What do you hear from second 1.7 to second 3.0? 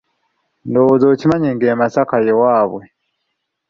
Masaka y'ewabwe?